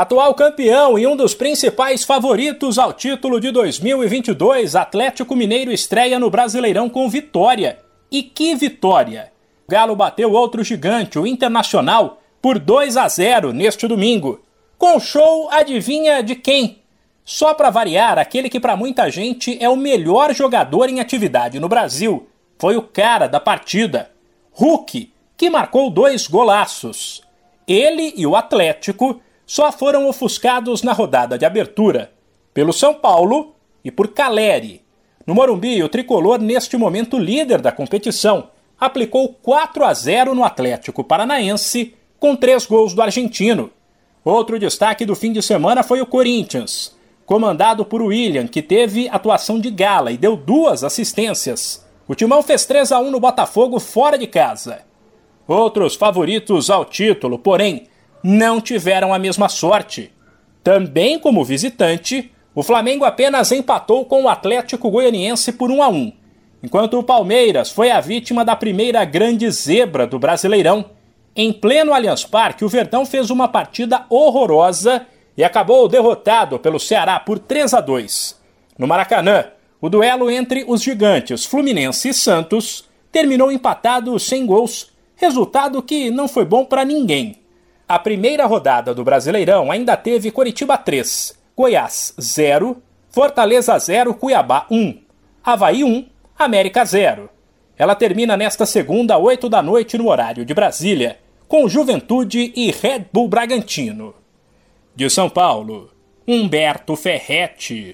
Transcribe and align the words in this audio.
Atual 0.00 0.32
campeão 0.32 0.98
e 0.98 1.06
um 1.06 1.14
dos 1.14 1.34
principais 1.34 2.04
favoritos 2.04 2.78
ao 2.78 2.90
título 2.90 3.38
de 3.38 3.50
2022, 3.50 4.74
Atlético 4.74 5.36
Mineiro 5.36 5.70
estreia 5.70 6.18
no 6.18 6.30
Brasileirão 6.30 6.88
com 6.88 7.06
vitória. 7.06 7.78
E 8.10 8.22
que 8.22 8.54
vitória! 8.54 9.30
O 9.68 9.70
Galo 9.70 9.94
bateu 9.94 10.32
outro 10.32 10.64
gigante, 10.64 11.18
o 11.18 11.26
Internacional, 11.26 12.22
por 12.40 12.58
2 12.58 12.96
a 12.96 13.06
0 13.06 13.52
neste 13.52 13.86
domingo. 13.86 14.40
Com 14.78 14.98
show, 14.98 15.50
adivinha 15.50 16.22
de 16.22 16.34
quem? 16.34 16.78
Só 17.22 17.52
para 17.52 17.68
variar, 17.68 18.18
aquele 18.18 18.48
que 18.48 18.58
para 18.58 18.76
muita 18.76 19.10
gente 19.10 19.62
é 19.62 19.68
o 19.68 19.76
melhor 19.76 20.34
jogador 20.34 20.88
em 20.88 20.98
atividade 20.98 21.60
no 21.60 21.68
Brasil. 21.68 22.26
Foi 22.58 22.74
o 22.74 22.80
cara 22.80 23.26
da 23.26 23.38
partida, 23.38 24.10
Hulk, 24.52 25.12
que 25.36 25.50
marcou 25.50 25.90
dois 25.90 26.26
golaços. 26.26 27.20
Ele 27.68 28.14
e 28.16 28.26
o 28.26 28.34
Atlético 28.34 29.20
só 29.50 29.72
foram 29.72 30.08
ofuscados 30.08 30.84
na 30.84 30.92
rodada 30.92 31.36
de 31.36 31.44
abertura, 31.44 32.12
pelo 32.54 32.72
São 32.72 32.94
Paulo 32.94 33.56
e 33.84 33.90
por 33.90 34.06
Caleri. 34.06 34.80
No 35.26 35.34
Morumbi, 35.34 35.82
o 35.82 35.88
tricolor, 35.88 36.40
neste 36.40 36.76
momento 36.76 37.18
líder 37.18 37.60
da 37.60 37.72
competição, 37.72 38.50
aplicou 38.78 39.30
4 39.42 39.84
a 39.84 39.92
0 39.92 40.36
no 40.36 40.44
Atlético 40.44 41.02
Paranaense, 41.02 41.96
com 42.16 42.36
três 42.36 42.64
gols 42.64 42.94
do 42.94 43.02
argentino. 43.02 43.72
Outro 44.24 44.56
destaque 44.56 45.04
do 45.04 45.16
fim 45.16 45.32
de 45.32 45.42
semana 45.42 45.82
foi 45.82 46.00
o 46.00 46.06
Corinthians, 46.06 46.96
comandado 47.26 47.84
por 47.84 48.02
William, 48.02 48.46
que 48.46 48.62
teve 48.62 49.08
atuação 49.08 49.58
de 49.58 49.72
gala 49.72 50.12
e 50.12 50.16
deu 50.16 50.36
duas 50.36 50.84
assistências. 50.84 51.84
O 52.06 52.14
Timão 52.14 52.40
fez 52.40 52.64
3 52.66 52.92
a 52.92 53.00
1 53.00 53.10
no 53.10 53.18
Botafogo 53.18 53.80
fora 53.80 54.16
de 54.16 54.28
casa. 54.28 54.82
Outros 55.48 55.96
favoritos 55.96 56.70
ao 56.70 56.84
título, 56.84 57.36
porém, 57.36 57.89
não 58.22 58.60
tiveram 58.60 59.12
a 59.12 59.18
mesma 59.18 59.48
sorte. 59.48 60.12
Também 60.62 61.18
como 61.18 61.44
visitante, 61.44 62.30
o 62.54 62.62
Flamengo 62.62 63.04
apenas 63.04 63.52
empatou 63.52 64.04
com 64.04 64.24
o 64.24 64.28
Atlético 64.28 64.90
Goianiense 64.90 65.52
por 65.52 65.70
1 65.70 65.82
a 65.82 65.88
1, 65.88 66.12
enquanto 66.62 66.98
o 66.98 67.02
Palmeiras 67.02 67.70
foi 67.70 67.90
a 67.90 68.00
vítima 68.00 68.44
da 68.44 68.56
primeira 68.56 69.04
grande 69.04 69.50
zebra 69.50 70.06
do 70.06 70.18
Brasileirão. 70.18 70.86
Em 71.34 71.52
pleno 71.52 71.94
Allianz 71.94 72.24
Parque, 72.24 72.64
o 72.64 72.68
Verdão 72.68 73.06
fez 73.06 73.30
uma 73.30 73.48
partida 73.48 74.04
horrorosa 74.10 75.06
e 75.36 75.44
acabou 75.44 75.88
derrotado 75.88 76.58
pelo 76.58 76.80
Ceará 76.80 77.18
por 77.20 77.38
3 77.38 77.72
a 77.72 77.80
2. 77.80 78.38
No 78.76 78.86
Maracanã, 78.86 79.44
o 79.80 79.88
duelo 79.88 80.30
entre 80.30 80.64
os 80.66 80.82
gigantes 80.82 81.46
Fluminense 81.46 82.10
e 82.10 82.14
Santos 82.14 82.84
terminou 83.10 83.50
empatado 83.50 84.18
sem 84.18 84.44
gols, 84.44 84.90
resultado 85.16 85.82
que 85.82 86.10
não 86.10 86.28
foi 86.28 86.44
bom 86.44 86.64
para 86.64 86.84
ninguém. 86.84 87.39
A 87.90 87.98
primeira 87.98 88.46
rodada 88.46 88.94
do 88.94 89.02
Brasileirão 89.02 89.68
ainda 89.68 89.96
teve 89.96 90.30
Coritiba 90.30 90.78
3, 90.78 91.36
Goiás 91.56 92.14
0, 92.20 92.80
Fortaleza 93.10 93.76
0, 93.76 94.14
Cuiabá 94.14 94.64
1, 94.70 94.96
Havaí 95.42 95.82
1, 95.82 96.06
América 96.38 96.84
0. 96.84 97.28
Ela 97.76 97.96
termina 97.96 98.36
nesta 98.36 98.64
segunda, 98.64 99.18
8 99.18 99.48
da 99.48 99.60
noite, 99.60 99.98
no 99.98 100.08
horário 100.08 100.44
de 100.44 100.54
Brasília, 100.54 101.18
com 101.48 101.68
Juventude 101.68 102.52
e 102.54 102.70
Red 102.70 103.06
Bull 103.12 103.26
Bragantino. 103.26 104.14
De 104.94 105.10
São 105.10 105.28
Paulo, 105.28 105.90
Humberto 106.28 106.94
Ferretti. 106.94 107.88